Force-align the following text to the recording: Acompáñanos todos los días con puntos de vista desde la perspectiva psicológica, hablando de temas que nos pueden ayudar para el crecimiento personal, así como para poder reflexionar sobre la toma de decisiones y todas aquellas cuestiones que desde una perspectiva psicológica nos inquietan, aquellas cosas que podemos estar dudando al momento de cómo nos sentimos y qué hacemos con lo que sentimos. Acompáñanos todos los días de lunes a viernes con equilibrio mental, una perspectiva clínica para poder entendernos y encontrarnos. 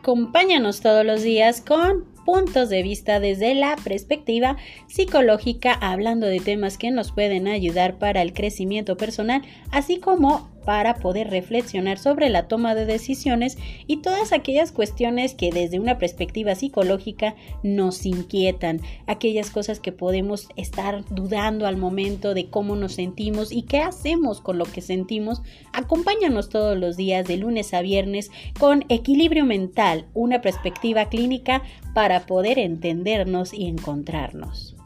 Acompáñanos 0.00 0.80
todos 0.80 1.04
los 1.04 1.22
días 1.22 1.60
con 1.60 2.06
puntos 2.24 2.70
de 2.70 2.82
vista 2.82 3.20
desde 3.20 3.54
la 3.54 3.76
perspectiva 3.76 4.56
psicológica, 4.86 5.74
hablando 5.74 6.26
de 6.26 6.40
temas 6.40 6.78
que 6.78 6.90
nos 6.90 7.12
pueden 7.12 7.46
ayudar 7.46 7.98
para 7.98 8.22
el 8.22 8.32
crecimiento 8.32 8.96
personal, 8.96 9.42
así 9.70 9.98
como 9.98 10.49
para 10.70 10.94
poder 10.94 11.30
reflexionar 11.30 11.98
sobre 11.98 12.28
la 12.28 12.46
toma 12.46 12.76
de 12.76 12.86
decisiones 12.86 13.58
y 13.88 14.02
todas 14.02 14.32
aquellas 14.32 14.70
cuestiones 14.70 15.34
que 15.34 15.50
desde 15.50 15.80
una 15.80 15.98
perspectiva 15.98 16.54
psicológica 16.54 17.34
nos 17.64 18.06
inquietan, 18.06 18.80
aquellas 19.08 19.50
cosas 19.50 19.80
que 19.80 19.90
podemos 19.90 20.46
estar 20.54 21.04
dudando 21.12 21.66
al 21.66 21.76
momento 21.76 22.34
de 22.34 22.50
cómo 22.50 22.76
nos 22.76 22.92
sentimos 22.92 23.50
y 23.50 23.62
qué 23.62 23.78
hacemos 23.78 24.40
con 24.40 24.58
lo 24.58 24.64
que 24.64 24.80
sentimos. 24.80 25.42
Acompáñanos 25.72 26.50
todos 26.50 26.78
los 26.78 26.96
días 26.96 27.26
de 27.26 27.38
lunes 27.38 27.74
a 27.74 27.82
viernes 27.82 28.30
con 28.60 28.84
equilibrio 28.88 29.46
mental, 29.46 30.06
una 30.14 30.40
perspectiva 30.40 31.08
clínica 31.08 31.64
para 31.94 32.26
poder 32.26 32.60
entendernos 32.60 33.52
y 33.52 33.66
encontrarnos. 33.66 34.76